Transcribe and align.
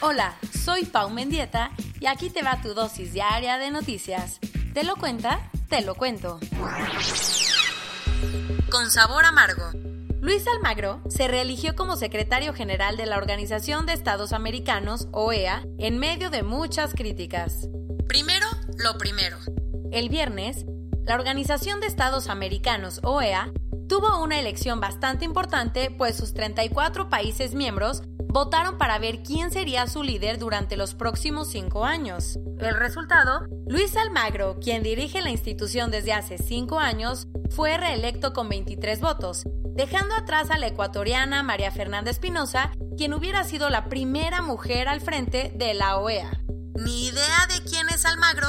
Hola, 0.00 0.36
soy 0.52 0.84
Pau 0.84 1.10
Mendieta 1.10 1.70
y 2.00 2.06
aquí 2.06 2.30
te 2.30 2.42
va 2.42 2.60
tu 2.62 2.74
dosis 2.74 3.12
diaria 3.12 3.58
de 3.58 3.70
noticias. 3.70 4.40
¿Te 4.72 4.84
lo 4.84 4.96
cuenta? 4.96 5.50
Te 5.68 5.82
lo 5.82 5.94
cuento. 5.94 6.40
Con 8.70 8.90
sabor 8.90 9.24
amargo. 9.24 9.70
Luis 10.20 10.46
Almagro 10.46 11.00
se 11.08 11.28
reeligió 11.28 11.74
como 11.74 11.96
secretario 11.96 12.54
general 12.54 12.96
de 12.96 13.06
la 13.06 13.16
Organización 13.16 13.86
de 13.86 13.92
Estados 13.92 14.32
Americanos, 14.32 15.08
OEA, 15.12 15.64
en 15.78 15.98
medio 15.98 16.30
de 16.30 16.42
muchas 16.42 16.94
críticas. 16.94 17.68
Primero, 18.06 18.46
lo 18.78 18.96
primero. 18.98 19.36
El 19.90 20.08
viernes, 20.08 20.64
la 21.04 21.16
Organización 21.16 21.80
de 21.80 21.88
Estados 21.88 22.28
Americanos, 22.28 23.00
OEA, 23.02 23.52
tuvo 23.88 24.22
una 24.22 24.40
elección 24.40 24.80
bastante 24.80 25.24
importante, 25.24 25.90
pues 25.90 26.16
sus 26.16 26.32
34 26.32 27.10
países 27.10 27.54
miembros 27.54 28.02
votaron 28.32 28.78
para 28.78 28.98
ver 28.98 29.22
quién 29.22 29.50
sería 29.50 29.86
su 29.86 30.02
líder 30.02 30.38
durante 30.38 30.78
los 30.78 30.94
próximos 30.94 31.48
cinco 31.48 31.84
años. 31.84 32.38
El 32.58 32.74
resultado, 32.74 33.46
Luis 33.66 33.94
Almagro, 33.96 34.58
quien 34.58 34.82
dirige 34.82 35.20
la 35.20 35.30
institución 35.30 35.90
desde 35.90 36.14
hace 36.14 36.38
cinco 36.38 36.78
años, 36.78 37.28
fue 37.50 37.76
reelecto 37.76 38.32
con 38.32 38.48
23 38.48 39.00
votos, 39.00 39.42
dejando 39.74 40.14
atrás 40.14 40.50
a 40.50 40.58
la 40.58 40.68
ecuatoriana 40.68 41.42
María 41.42 41.70
Fernanda 41.70 42.10
Espinosa, 42.10 42.72
quien 42.96 43.12
hubiera 43.12 43.44
sido 43.44 43.68
la 43.68 43.90
primera 43.90 44.40
mujer 44.40 44.88
al 44.88 45.02
frente 45.02 45.52
de 45.54 45.74
la 45.74 45.98
OEA. 45.98 46.30
¿Ni 46.74 47.08
idea 47.08 47.46
de 47.54 47.62
quién 47.68 47.86
es 47.90 48.06
Almagro? 48.06 48.48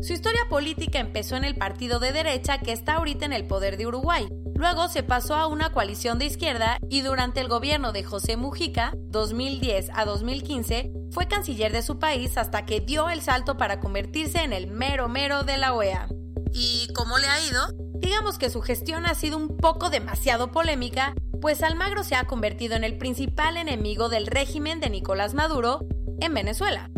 Su 0.00 0.12
historia 0.12 0.42
política 0.48 1.00
empezó 1.00 1.34
en 1.34 1.44
el 1.44 1.56
partido 1.56 1.98
de 1.98 2.12
derecha 2.12 2.58
que 2.58 2.72
está 2.72 2.94
ahorita 2.94 3.24
en 3.24 3.32
el 3.32 3.46
poder 3.46 3.78
de 3.78 3.86
Uruguay. 3.86 4.28
Luego 4.64 4.88
se 4.88 5.02
pasó 5.02 5.34
a 5.34 5.46
una 5.46 5.72
coalición 5.72 6.18
de 6.18 6.24
izquierda 6.24 6.78
y 6.88 7.02
durante 7.02 7.38
el 7.40 7.48
gobierno 7.48 7.92
de 7.92 8.02
José 8.02 8.38
Mujica, 8.38 8.94
2010 8.96 9.90
a 9.92 10.06
2015, 10.06 10.90
fue 11.10 11.28
canciller 11.28 11.70
de 11.70 11.82
su 11.82 11.98
país 11.98 12.38
hasta 12.38 12.64
que 12.64 12.80
dio 12.80 13.10
el 13.10 13.20
salto 13.20 13.58
para 13.58 13.78
convertirse 13.78 14.42
en 14.42 14.54
el 14.54 14.66
mero 14.66 15.06
mero 15.10 15.42
de 15.42 15.58
la 15.58 15.74
OEA. 15.74 16.08
¿Y 16.54 16.90
cómo 16.94 17.18
le 17.18 17.26
ha 17.26 17.46
ido? 17.46 17.60
Digamos 17.96 18.38
que 18.38 18.48
su 18.48 18.62
gestión 18.62 19.04
ha 19.04 19.14
sido 19.14 19.36
un 19.36 19.54
poco 19.58 19.90
demasiado 19.90 20.50
polémica, 20.50 21.12
pues 21.42 21.62
Almagro 21.62 22.02
se 22.02 22.14
ha 22.14 22.24
convertido 22.24 22.74
en 22.74 22.84
el 22.84 22.96
principal 22.96 23.58
enemigo 23.58 24.08
del 24.08 24.26
régimen 24.26 24.80
de 24.80 24.88
Nicolás 24.88 25.34
Maduro 25.34 25.84
en 26.20 26.32
Venezuela. 26.32 26.88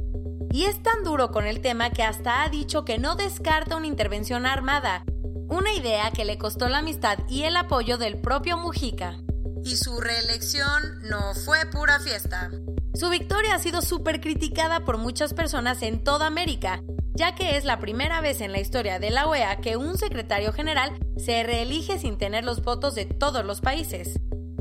Y 0.53 0.67
es 0.67 0.81
tan 0.85 1.03
duro 1.03 1.33
con 1.33 1.49
el 1.49 1.61
tema 1.63 1.91
que 1.91 2.05
hasta 2.05 2.45
ha 2.45 2.49
dicho 2.49 2.85
que 2.85 2.99
no 2.99 3.17
descarta 3.17 3.77
una 3.77 3.89
intervención 3.89 4.47
armada, 4.47 5.05
una 5.49 5.73
idea 5.73 6.11
que 6.11 6.25
le 6.25 6.39
costó 6.39 6.69
la 6.69 6.79
amistad 6.79 7.19
y 7.29 7.43
el 7.45 7.57
apoyo 7.57 7.99
del 7.99 8.19
propio 8.19 8.57
Mujica. 8.57 9.19
Y 9.65 9.77
su 9.77 10.01
reelección 10.01 11.01
no 11.03 11.35
fue 11.35 11.59
pura 11.73 12.01
fiesta. 12.01 12.51
Su 12.95 13.11
victoria 13.11 13.55
ha 13.55 13.59
sido 13.59 13.83
súper 13.83 14.21
criticada 14.21 14.85
por 14.85 14.99
muchas 14.99 15.35
personas 15.35 15.83
en 15.83 16.03
toda 16.03 16.27
América, 16.27 16.83
ya 17.15 17.35
que 17.35 17.57
es 17.57 17.65
la 17.65 17.79
primera 17.79 18.21
vez 18.21 18.41
en 18.41 18.53
la 18.53 18.61
historia 18.61 18.99
de 18.99 19.11
la 19.11 19.27
OEA 19.27 19.61
que 19.61 19.77
un 19.77 19.99
secretario 19.99 20.53
general 20.53 20.99
se 21.17 21.43
reelige 21.43 21.99
sin 21.99 22.19
tener 22.19 22.45
los 22.45 22.63
votos 22.63 22.95
de 22.95 23.05
todos 23.05 23.45
los 23.45 23.61
países. 23.61 24.19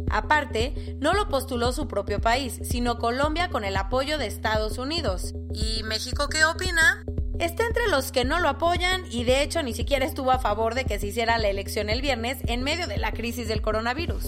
Aparte, 0.10 0.98
no 1.00 1.14
lo 1.14 1.28
postuló 1.30 1.72
su 1.72 1.88
propio 1.88 2.22
país, 2.22 2.60
sino 2.64 3.00
Colombia 3.00 3.50
con 3.50 3.66
el 3.66 3.76
apoyo 3.76 4.18
de 4.18 4.28
Estados 4.28 4.78
Unidos. 4.78 5.34
¿Y 5.54 5.84
México 5.84 6.30
qué 6.30 6.46
opina? 6.46 7.04
Está 7.40 7.66
entre 7.66 7.88
los 7.90 8.12
que 8.12 8.24
no 8.24 8.40
lo 8.40 8.50
apoyan 8.50 9.06
y 9.12 9.24
de 9.24 9.42
hecho 9.42 9.62
ni 9.62 9.74
siquiera 9.74 10.06
estuvo 10.06 10.32
a 10.32 10.40
favor 10.40 10.74
de 10.74 10.86
que 10.86 11.00
se 11.00 11.08
hiciera 11.08 11.38
la 11.38 11.50
elección 11.50 11.90
el 11.90 12.02
viernes 12.02 12.38
en 12.48 12.64
medio 12.64 12.88
de 12.88 12.98
la 12.98 13.12
crisis 13.12 13.48
del 13.48 13.62
coronavirus. 13.62 14.24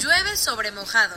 Llueve 0.00 0.36
sobre 0.36 0.70
mojado. 0.72 1.16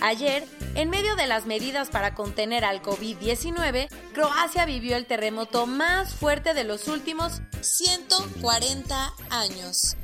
Ayer, 0.00 0.44
en 0.74 0.90
medio 0.90 1.16
de 1.16 1.26
las 1.26 1.46
medidas 1.46 1.88
para 1.88 2.14
contener 2.14 2.64
al 2.64 2.82
COVID-19, 2.82 3.88
Croacia 4.12 4.66
vivió 4.66 4.96
el 4.96 5.06
terremoto 5.06 5.66
más 5.66 6.14
fuerte 6.14 6.52
de 6.52 6.64
los 6.64 6.88
últimos 6.88 7.40
140 7.62 9.12
años. 9.30 9.96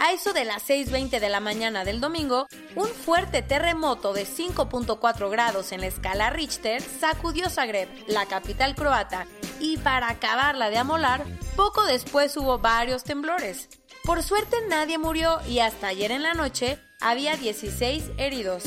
A 0.00 0.12
eso 0.12 0.32
de 0.32 0.44
las 0.44 0.68
6.20 0.68 1.18
de 1.18 1.28
la 1.28 1.40
mañana 1.40 1.84
del 1.84 2.00
domingo, 2.00 2.46
un 2.76 2.86
fuerte 2.86 3.42
terremoto 3.42 4.12
de 4.12 4.26
5.4 4.26 5.28
grados 5.28 5.72
en 5.72 5.80
la 5.80 5.88
escala 5.88 6.30
Richter 6.30 6.80
sacudió 6.82 7.50
Zagreb, 7.50 7.88
la 8.06 8.26
capital 8.26 8.76
croata, 8.76 9.26
y 9.58 9.76
para 9.78 10.08
acabarla 10.08 10.70
de 10.70 10.78
amolar, 10.78 11.24
poco 11.56 11.84
después 11.84 12.36
hubo 12.36 12.60
varios 12.60 13.02
temblores. 13.02 13.68
Por 14.04 14.22
suerte 14.22 14.56
nadie 14.68 14.98
murió 14.98 15.40
y 15.48 15.58
hasta 15.58 15.88
ayer 15.88 16.12
en 16.12 16.22
la 16.22 16.34
noche 16.34 16.78
había 17.00 17.36
16 17.36 18.12
heridos. 18.18 18.62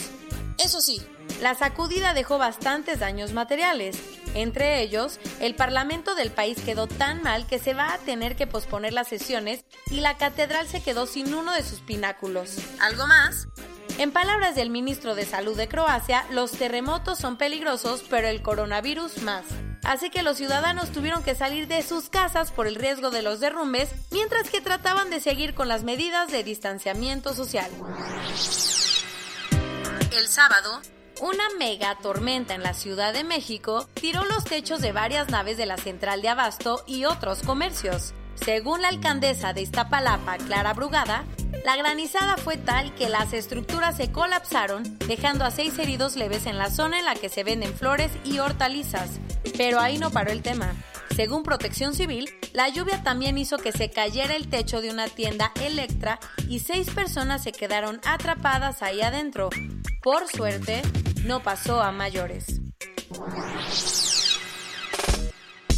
Eso 0.58 0.81
sí, 0.81 1.02
la 1.41 1.56
sacudida 1.56 2.14
dejó 2.14 2.40
bastantes 2.40 3.00
daños 3.00 3.31
materiales. 3.31 3.97
Entre 4.34 4.81
ellos, 4.81 5.19
el 5.40 5.56
Parlamento 5.56 6.16
del 6.16 6.31
país 6.31 6.59
quedó 6.62 6.88
tan 6.88 7.22
mal 7.22 7.47
que 7.47 7.59
se 7.59 7.74
va 7.74 7.94
a 7.94 7.97
tener 7.97 8.36
que 8.36 8.47
posponer 8.47 8.94
las 8.94 9.08
sesiones 9.08 9.66
y 9.90 10.00
la 10.00 10.18
catedral 10.18 10.68
se 10.68 10.81
quedó 10.81 11.06
sin 11.06 11.34
uno 11.34 11.53
de 11.53 11.64
sus 11.64 11.81
pináculos. 11.81 12.58
¿Algo 12.80 13.08
más? 13.08 13.47
En 13.97 14.12
palabras 14.12 14.56
del 14.56 14.70
ministro 14.70 15.16
de 15.16 15.25
Salud 15.25 15.56
de 15.58 15.68
Croacia, 15.68 16.25
los 16.31 16.52
terremotos 16.52 17.20
son 17.20 17.38
peligrosos, 17.38 18.03
pero 18.09 18.28
el 18.28 18.41
coronavirus 18.41 19.22
más. 19.22 19.44
Así 19.84 20.09
que 20.09 20.24
los 20.24 20.38
ciudadanos 20.38 20.91
tuvieron 20.91 21.24
que 21.24 21.36
salir 21.36 21.68
de 21.68 21.81
sus 21.81 22.09
casas 22.09 22.52
por 22.52 22.68
el 22.68 22.75
riesgo 22.75 23.09
de 23.09 23.22
los 23.22 23.40
derrumbes, 23.40 23.90
mientras 24.12 24.50
que 24.50 24.62
trataban 24.62 25.09
de 25.09 25.20
seguir 25.20 25.53
con 25.53 25.68
las 25.68 25.84
medidas 25.84 26.31
de 26.31 26.44
distanciamiento 26.44 27.34
social. 27.34 27.70
El 30.12 30.28
sábado, 30.28 30.81
una 31.22 31.44
mega 31.59 31.96
tormenta 32.02 32.56
en 32.56 32.64
la 32.64 32.74
Ciudad 32.74 33.14
de 33.14 33.24
México 33.24 33.88
tiró 33.94 34.26
los 34.26 34.44
techos 34.44 34.82
de 34.82 34.92
varias 34.92 35.30
naves 35.30 35.56
de 35.56 35.68
la 35.68 35.78
central 35.78 36.22
de 36.24 36.30
abasto 36.30 36.84
y 36.88 37.06
otros 37.06 37.44
comercios. 37.44 38.14
Según 38.34 38.82
la 38.82 38.88
alcaldesa 38.88 39.54
de 39.54 39.62
Iztapalapa, 39.62 40.38
Clara 40.38 40.74
Brugada, 40.74 41.26
la 41.64 41.76
granizada 41.76 42.38
fue 42.38 42.58
tal 42.58 42.96
que 42.96 43.08
las 43.08 43.34
estructuras 43.34 43.98
se 43.98 44.12
colapsaron, 44.12 44.98
dejando 45.08 45.46
a 45.46 45.52
seis 45.52 45.78
heridos 45.78 46.16
leves 46.16 46.48
en 46.48 46.58
la 46.58 46.72
zona 46.72 46.98
en 46.98 47.06
la 47.06 47.14
que 47.14 47.30
se 47.30 47.44
venden 47.44 47.76
flores 47.76 48.12
y 48.24 48.40
hortalizas. 48.40 49.20
Pero 49.58 49.80
ahí 49.80 50.00
no 50.00 50.09
paró 50.09 50.32
el 50.32 50.42
tema. 50.42 50.74
Según 51.16 51.44
Protección 51.44 51.94
Civil, 51.94 52.30
la 52.53 52.70
lluvia 52.70 53.03
también 53.03 53.38
hizo 53.38 53.58
que 53.58 53.72
se 53.72 53.92
cayera 53.92 54.36
el 54.36 54.50
techo 54.50 54.82
de 54.82 54.90
una 54.90 55.08
tienda 55.08 55.52
Electra 55.62 56.20
y 56.48 56.59
seis 56.59 56.90
personas 56.90 57.44
se 57.44 57.52
quedaron 57.52 58.02
atrapadas 58.06 58.82
ahí 58.82 59.02
adentro. 59.02 59.50
Por 60.02 60.28
suerte, 60.28 60.82
no 61.26 61.44
pasó 61.44 61.82
a 61.82 61.92
mayores. 61.92 62.62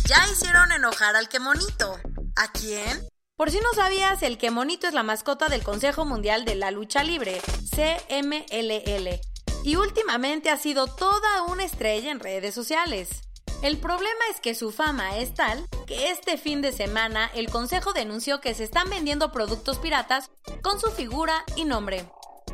Ya 0.06 0.28
hicieron 0.32 0.72
enojar 0.72 1.16
al 1.16 1.30
quemonito. 1.30 2.00
¿A 2.36 2.52
quién? 2.52 3.08
Por 3.36 3.52
si 3.52 3.60
no 3.60 3.74
sabías, 3.74 4.22
el 4.24 4.38
quemonito 4.38 4.88
es 4.88 4.94
la 4.94 5.04
mascota 5.04 5.50
del 5.50 5.64
Consejo 5.64 6.06
Mundial 6.06 6.46
de 6.46 6.56
la 6.56 6.72
Lucha 6.72 7.04
Libre, 7.04 7.42
CMLL, 7.72 9.20
y 9.64 9.76
últimamente 9.76 10.50
ha 10.50 10.58
sido 10.58 10.88
toda 10.88 11.44
una 11.44 11.64
estrella 11.64 12.12
en 12.12 12.20
redes 12.20 12.54
sociales. 12.54 13.22
El 13.62 13.78
problema 13.78 14.20
es 14.32 14.40
que 14.42 14.56
su 14.56 14.72
fama 14.72 15.18
es 15.18 15.34
tal 15.34 15.66
que 15.88 16.12
este 16.12 16.38
fin 16.38 16.62
de 16.62 16.74
semana 16.74 17.32
el 17.34 17.50
Consejo 17.50 17.94
denunció 17.94 18.42
que 18.42 18.54
se 18.54 18.66
están 18.66 18.90
vendiendo 18.90 19.32
productos 19.32 19.80
piratas 19.80 20.30
con 20.62 20.80
su 20.80 20.92
figura 20.92 21.44
y 21.56 21.64
nombre. 21.64 22.06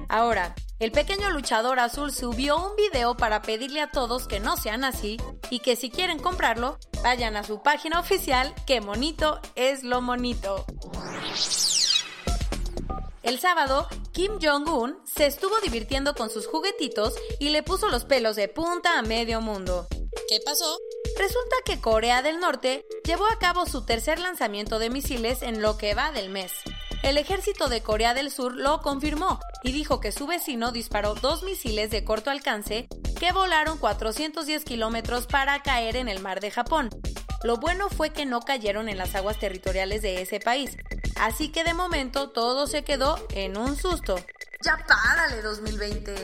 Ahora, 0.08 0.56
el 0.80 0.92
pequeño 0.92 1.30
luchador 1.32 1.80
azul 1.80 2.12
subió 2.12 2.58
un 2.58 2.76
video 2.76 3.18
para 3.18 3.42
pedirle 3.42 3.82
a 3.82 3.92
todos 3.92 4.28
que 4.28 4.40
no 4.40 4.56
sean 4.56 4.84
así 4.84 5.18
y 5.50 5.60
que 5.60 5.76
si 5.76 5.90
quieren 5.90 6.20
comprarlo, 6.20 6.78
vayan 7.04 7.36
a 7.36 7.44
su 7.44 7.62
página 7.62 8.00
oficial, 8.00 8.54
que 8.66 8.80
monito 8.80 9.40
es 9.56 9.84
lo 9.84 10.02
monito. 10.02 10.66
El 13.24 13.40
sábado, 13.40 13.88
Kim 14.14 14.40
Jong-un 14.42 14.98
se 15.06 15.26
estuvo 15.26 15.60
divirtiendo 15.60 16.16
con 16.16 16.30
sus 16.30 16.48
juguetitos 16.48 17.14
y 17.40 17.50
le 17.50 17.62
puso 17.62 17.90
los 17.90 18.06
pelos 18.06 18.36
de 18.38 18.48
punta 18.48 18.98
a 18.98 19.02
medio 19.02 19.42
mundo. 19.42 19.88
¿Qué 20.30 20.40
pasó? 20.46 20.80
Resulta 21.18 21.56
que 21.66 21.82
Corea 21.82 22.22
del 22.22 22.40
Norte 22.40 22.86
llevó 23.04 23.26
a 23.28 23.38
cabo 23.38 23.66
su 23.66 23.86
tercer 23.86 24.20
lanzamiento 24.20 24.80
de 24.80 24.90
misiles 24.90 25.42
en 25.42 25.62
lo 25.62 25.78
que 25.78 25.94
va 25.94 26.12
del 26.12 26.30
mes. 26.30 26.54
El 27.02 27.18
ejército 27.18 27.70
de 27.70 27.82
Corea 27.82 28.14
del 28.14 28.30
Sur 28.30 28.56
lo 28.56 28.82
confirmó 28.82 29.40
y 29.64 29.72
dijo 29.72 30.00
que 30.00 30.12
su 30.12 30.28
vecino 30.28 30.72
disparó 30.72 31.16
dos 31.16 31.44
misiles 31.44 31.90
de 31.92 32.04
corto 32.04 32.30
alcance 32.30 32.88
que 33.18 33.32
volaron 33.32 33.78
410 33.78 34.64
kilómetros 34.66 35.26
para 35.26 35.62
caer 35.62 35.96
en 35.96 36.10
el 36.10 36.22
mar 36.22 36.42
de 36.42 36.52
Japón. 36.52 36.90
Lo 37.44 37.58
bueno 37.58 37.90
fue 37.90 38.12
que 38.12 38.26
no 38.26 38.42
cayeron 38.42 38.90
en 38.90 38.98
las 38.98 39.16
aguas 39.16 39.40
territoriales 39.40 40.02
de 40.02 40.22
ese 40.22 40.42
país, 40.42 40.76
así 41.16 41.50
que 41.50 41.64
de 41.64 41.74
momento 41.74 42.32
todo 42.32 42.68
se 42.68 42.84
quedó 42.84 43.18
en 43.32 43.58
un 43.58 43.78
susto. 43.78 44.16
Ya 44.62 44.78
párale 44.86 45.42
2020. 45.42 46.16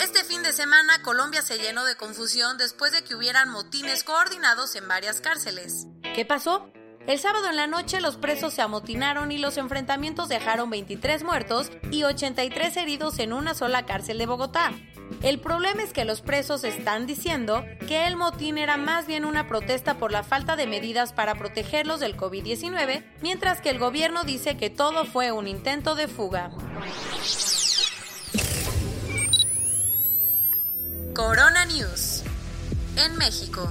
Este 0.00 0.24
fin 0.24 0.42
de 0.42 0.52
semana 0.52 1.02
Colombia 1.02 1.40
se 1.40 1.58
llenó 1.58 1.86
de 1.86 1.96
confusión 1.96 2.58
después 2.58 2.92
de 2.92 3.02
que 3.02 3.14
hubieran 3.14 3.48
motines 3.48 4.04
coordinados 4.04 4.76
en 4.76 4.86
varias 4.86 5.22
cárceles. 5.22 5.86
¿Qué 6.14 6.26
pasó? 6.26 6.70
El 7.06 7.18
sábado 7.18 7.48
en 7.48 7.56
la 7.56 7.66
noche 7.66 8.00
los 8.00 8.16
presos 8.16 8.52
se 8.52 8.62
amotinaron 8.62 9.32
y 9.32 9.38
los 9.38 9.56
enfrentamientos 9.56 10.28
dejaron 10.28 10.68
23 10.68 11.24
muertos 11.24 11.70
y 11.90 12.04
83 12.04 12.76
heridos 12.76 13.18
en 13.18 13.32
una 13.32 13.54
sola 13.54 13.86
cárcel 13.86 14.18
de 14.18 14.26
Bogotá. 14.26 14.72
El 15.22 15.40
problema 15.40 15.82
es 15.82 15.92
que 15.92 16.04
los 16.04 16.20
presos 16.20 16.64
están 16.64 17.06
diciendo 17.06 17.64
que 17.86 18.06
el 18.06 18.16
motín 18.16 18.58
era 18.58 18.76
más 18.76 19.06
bien 19.06 19.24
una 19.24 19.48
protesta 19.48 19.94
por 19.94 20.12
la 20.12 20.22
falta 20.22 20.54
de 20.54 20.66
medidas 20.66 21.14
para 21.14 21.34
protegerlos 21.34 21.98
del 22.00 22.16
COVID-19, 22.16 23.04
mientras 23.22 23.60
que 23.62 23.70
el 23.70 23.78
gobierno 23.78 24.24
dice 24.24 24.58
que 24.58 24.68
todo 24.68 25.06
fue 25.06 25.32
un 25.32 25.48
intento 25.48 25.94
de 25.94 26.08
fuga. 26.08 26.50
Corona 31.14 31.64
News. 31.64 32.22
En 32.96 33.16
México. 33.16 33.68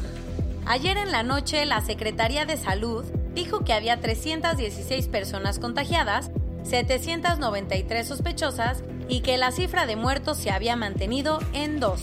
Ayer 0.66 0.98
en 0.98 1.12
la 1.12 1.24
noche 1.24 1.66
la 1.66 1.80
Secretaría 1.82 2.46
de 2.46 2.58
Salud 2.58 3.06
dijo 3.38 3.64
que 3.64 3.74
había 3.74 4.02
316 4.02 5.10
personas 5.10 5.60
contagiadas, 5.60 6.32
793 6.64 8.08
sospechosas 8.08 8.84
y 9.08 9.22
que 9.22 9.38
la 9.38 9.52
cifra 9.52 9.86
de 9.86 9.96
muertos 9.96 10.38
se 10.38 10.50
había 10.50 10.76
mantenido 10.76 11.38
en 11.54 11.80
dos. 11.80 12.02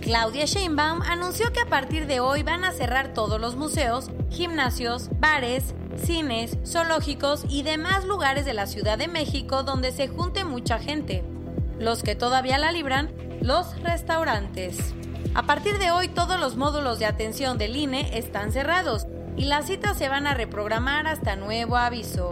Claudia 0.00 0.46
Sheinbaum 0.46 1.02
anunció 1.02 1.52
que 1.52 1.60
a 1.60 1.66
partir 1.68 2.06
de 2.06 2.20
hoy 2.20 2.42
van 2.42 2.64
a 2.64 2.72
cerrar 2.72 3.12
todos 3.12 3.38
los 3.38 3.56
museos, 3.56 4.10
gimnasios, 4.30 5.10
bares, 5.20 5.74
cines, 6.02 6.56
zoológicos 6.66 7.44
y 7.50 7.62
demás 7.62 8.06
lugares 8.06 8.46
de 8.46 8.54
la 8.54 8.66
Ciudad 8.66 8.96
de 8.96 9.08
México 9.08 9.64
donde 9.64 9.92
se 9.92 10.08
junte 10.08 10.44
mucha 10.44 10.78
gente. 10.78 11.22
Los 11.78 12.02
que 12.02 12.16
todavía 12.16 12.56
la 12.56 12.72
libran, 12.72 13.12
los 13.42 13.78
restaurantes. 13.82 14.94
A 15.34 15.42
partir 15.42 15.78
de 15.78 15.90
hoy 15.90 16.08
todos 16.08 16.40
los 16.40 16.56
módulos 16.56 16.98
de 16.98 17.06
atención 17.06 17.58
del 17.58 17.76
INE 17.76 18.16
están 18.16 18.50
cerrados 18.50 19.06
y 19.36 19.46
las 19.46 19.66
citas 19.66 19.96
se 19.96 20.08
van 20.08 20.26
a 20.26 20.34
reprogramar 20.34 21.06
hasta 21.06 21.36
nuevo 21.36 21.76
aviso. 21.76 22.30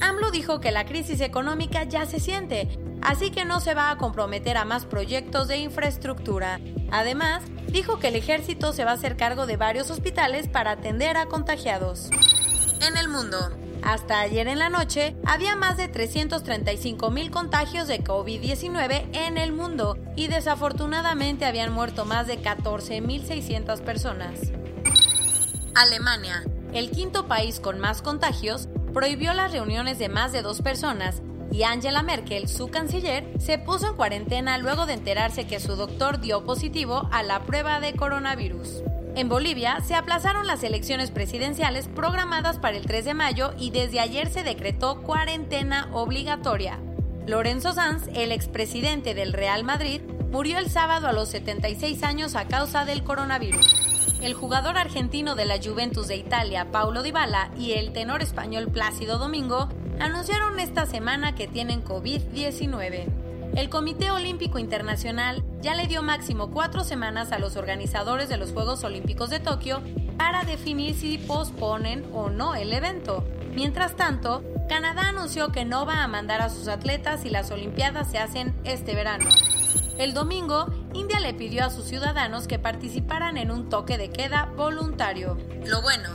AMLO 0.00 0.30
dijo 0.30 0.60
que 0.60 0.70
la 0.70 0.84
crisis 0.84 1.20
económica 1.20 1.84
ya 1.84 2.06
se 2.06 2.20
siente, 2.20 2.68
así 3.02 3.30
que 3.30 3.44
no 3.44 3.60
se 3.60 3.74
va 3.74 3.90
a 3.90 3.96
comprometer 3.96 4.56
a 4.56 4.64
más 4.64 4.86
proyectos 4.86 5.48
de 5.48 5.58
infraestructura. 5.58 6.60
Además, 6.90 7.42
dijo 7.68 7.98
que 7.98 8.08
el 8.08 8.16
ejército 8.16 8.72
se 8.72 8.84
va 8.84 8.92
a 8.92 8.94
hacer 8.94 9.16
cargo 9.16 9.46
de 9.46 9.56
varios 9.56 9.90
hospitales 9.90 10.48
para 10.48 10.72
atender 10.72 11.16
a 11.16 11.26
contagiados. 11.26 12.10
En 12.86 12.96
el 12.96 13.08
mundo, 13.08 13.50
hasta 13.82 14.20
ayer 14.20 14.48
en 14.48 14.58
la 14.58 14.70
noche, 14.70 15.14
había 15.26 15.56
más 15.56 15.76
de 15.76 15.88
335 15.88 17.10
mil 17.10 17.30
contagios 17.30 17.86
de 17.86 18.02
COVID-19 18.02 19.08
en 19.12 19.38
el 19.38 19.52
mundo 19.52 19.98
y 20.16 20.28
desafortunadamente 20.28 21.44
habían 21.44 21.72
muerto 21.72 22.04
más 22.04 22.26
de 22.26 22.40
14.600 22.40 23.80
personas. 23.80 24.38
Alemania, 25.74 26.44
el 26.72 26.90
quinto 26.90 27.26
país 27.26 27.58
con 27.58 27.80
más 27.80 28.00
contagios, 28.00 28.68
prohibió 28.92 29.34
las 29.34 29.50
reuniones 29.50 29.98
de 29.98 30.08
más 30.08 30.30
de 30.30 30.40
dos 30.40 30.62
personas 30.62 31.20
y 31.50 31.64
Angela 31.64 32.02
Merkel, 32.02 32.48
su 32.48 32.68
canciller, 32.68 33.24
se 33.40 33.58
puso 33.58 33.88
en 33.88 33.96
cuarentena 33.96 34.56
luego 34.58 34.86
de 34.86 34.94
enterarse 34.94 35.46
que 35.46 35.58
su 35.58 35.74
doctor 35.74 36.20
dio 36.20 36.44
positivo 36.44 37.08
a 37.10 37.22
la 37.22 37.44
prueba 37.44 37.80
de 37.80 37.94
coronavirus. 37.94 38.82
En 39.16 39.28
Bolivia 39.28 39.80
se 39.80 39.94
aplazaron 39.94 40.46
las 40.46 40.62
elecciones 40.62 41.10
presidenciales 41.10 41.88
programadas 41.88 42.58
para 42.58 42.76
el 42.76 42.86
3 42.86 43.04
de 43.04 43.14
mayo 43.14 43.52
y 43.58 43.70
desde 43.70 44.00
ayer 44.00 44.30
se 44.30 44.42
decretó 44.42 45.02
cuarentena 45.02 45.88
obligatoria. 45.92 46.78
Lorenzo 47.26 47.72
Sanz, 47.72 48.08
el 48.14 48.32
expresidente 48.32 49.14
del 49.14 49.32
Real 49.32 49.64
Madrid, 49.64 50.02
murió 50.30 50.58
el 50.58 50.70
sábado 50.70 51.08
a 51.08 51.12
los 51.12 51.30
76 51.30 52.02
años 52.02 52.34
a 52.36 52.46
causa 52.46 52.84
del 52.84 53.04
coronavirus 53.04 53.93
el 54.24 54.32
jugador 54.32 54.78
argentino 54.78 55.34
de 55.34 55.44
la 55.44 55.58
Juventus 55.62 56.08
de 56.08 56.16
Italia, 56.16 56.70
Paulo 56.72 57.02
Dybala, 57.02 57.50
y 57.58 57.72
el 57.72 57.92
tenor 57.92 58.22
español 58.22 58.68
Plácido 58.68 59.18
Domingo 59.18 59.68
anunciaron 60.00 60.58
esta 60.58 60.86
semana 60.86 61.34
que 61.34 61.46
tienen 61.46 61.84
COVID-19. 61.84 63.06
El 63.54 63.68
Comité 63.68 64.10
Olímpico 64.10 64.58
Internacional 64.58 65.44
ya 65.60 65.74
le 65.74 65.86
dio 65.86 66.02
máximo 66.02 66.50
cuatro 66.50 66.84
semanas 66.84 67.32
a 67.32 67.38
los 67.38 67.56
organizadores 67.56 68.30
de 68.30 68.38
los 68.38 68.52
Juegos 68.52 68.82
Olímpicos 68.82 69.28
de 69.28 69.40
Tokio 69.40 69.82
para 70.16 70.42
definir 70.44 70.94
si 70.94 71.18
posponen 71.18 72.06
o 72.14 72.30
no 72.30 72.54
el 72.54 72.72
evento. 72.72 73.24
Mientras 73.54 73.94
tanto, 73.94 74.42
Canadá 74.70 75.08
anunció 75.08 75.52
que 75.52 75.66
no 75.66 75.84
va 75.84 76.02
a 76.02 76.08
mandar 76.08 76.40
a 76.40 76.48
sus 76.48 76.68
atletas 76.68 77.20
si 77.20 77.28
las 77.28 77.50
Olimpiadas 77.50 78.10
se 78.10 78.18
hacen 78.18 78.54
este 78.64 78.94
verano. 78.94 79.28
El 79.98 80.12
domingo, 80.12 80.66
India 80.92 81.20
le 81.20 81.34
pidió 81.34 81.64
a 81.64 81.70
sus 81.70 81.86
ciudadanos 81.86 82.48
que 82.48 82.58
participaran 82.58 83.36
en 83.36 83.50
un 83.50 83.68
toque 83.68 83.96
de 83.96 84.10
queda 84.10 84.52
voluntario. 84.56 85.38
Lo 85.64 85.82
bueno, 85.82 86.08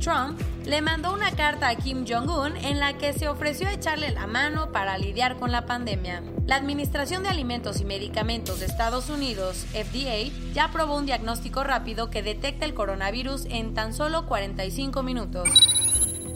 Trump 0.00 0.38
le 0.66 0.82
mandó 0.82 1.12
una 1.14 1.30
carta 1.30 1.68
a 1.68 1.74
Kim 1.74 2.04
Jong-un 2.06 2.56
en 2.58 2.80
la 2.80 2.98
que 2.98 3.14
se 3.14 3.28
ofreció 3.28 3.68
echarle 3.68 4.10
la 4.10 4.26
mano 4.26 4.72
para 4.72 4.98
lidiar 4.98 5.36
con 5.36 5.50
la 5.52 5.64
pandemia. 5.64 6.22
La 6.46 6.56
Administración 6.56 7.22
de 7.22 7.30
Alimentos 7.30 7.80
y 7.80 7.86
Medicamentos 7.86 8.60
de 8.60 8.66
Estados 8.66 9.08
Unidos, 9.08 9.64
FDA, 9.72 10.30
ya 10.52 10.64
aprobó 10.64 10.96
un 10.96 11.06
diagnóstico 11.06 11.64
rápido 11.64 12.10
que 12.10 12.22
detecta 12.22 12.66
el 12.66 12.74
coronavirus 12.74 13.46
en 13.46 13.72
tan 13.72 13.94
solo 13.94 14.26
45 14.26 15.02
minutos. 15.02 15.48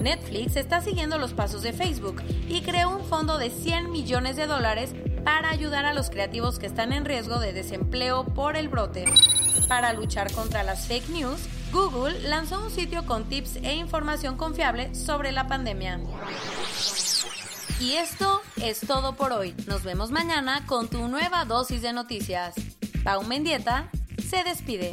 Netflix 0.00 0.56
está 0.56 0.80
siguiendo 0.80 1.18
los 1.18 1.34
pasos 1.34 1.62
de 1.62 1.72
Facebook 1.72 2.22
y 2.48 2.62
creó 2.62 2.96
un 2.96 3.04
fondo 3.04 3.36
de 3.36 3.50
100 3.50 3.90
millones 3.90 4.36
de 4.36 4.46
dólares 4.46 4.94
para 5.28 5.50
ayudar 5.50 5.84
a 5.84 5.92
los 5.92 6.08
creativos 6.08 6.58
que 6.58 6.64
están 6.64 6.90
en 6.90 7.04
riesgo 7.04 7.38
de 7.38 7.52
desempleo 7.52 8.24
por 8.24 8.56
el 8.56 8.68
brote. 8.68 9.04
Para 9.68 9.92
luchar 9.92 10.32
contra 10.32 10.62
las 10.62 10.86
fake 10.86 11.10
news, 11.10 11.40
Google 11.70 12.18
lanzó 12.20 12.64
un 12.64 12.70
sitio 12.70 13.04
con 13.04 13.28
tips 13.28 13.56
e 13.56 13.74
información 13.74 14.38
confiable 14.38 14.94
sobre 14.94 15.30
la 15.30 15.46
pandemia. 15.46 16.00
Y 17.78 17.92
esto 17.92 18.40
es 18.56 18.80
todo 18.80 19.16
por 19.16 19.32
hoy. 19.32 19.54
Nos 19.66 19.82
vemos 19.82 20.10
mañana 20.10 20.64
con 20.64 20.88
tu 20.88 21.06
nueva 21.08 21.44
dosis 21.44 21.82
de 21.82 21.92
noticias. 21.92 22.54
Pau 23.04 23.22
Mendieta 23.22 23.90
se 24.30 24.42
despide. 24.44 24.92